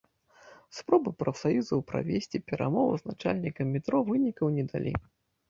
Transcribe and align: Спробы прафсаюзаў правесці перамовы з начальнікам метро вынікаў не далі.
Спробы 0.77 1.09
прафсаюзаў 1.21 1.79
правесці 1.91 2.41
перамовы 2.49 2.93
з 3.03 3.11
начальнікам 3.11 3.65
метро 3.79 4.03
вынікаў 4.11 4.47
не 4.59 4.67
далі. 4.75 4.93